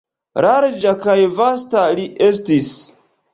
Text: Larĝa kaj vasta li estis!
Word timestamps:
Larĝa 0.45 0.93
kaj 1.03 1.17
vasta 1.41 1.85
li 2.01 2.07
estis! 2.29 2.73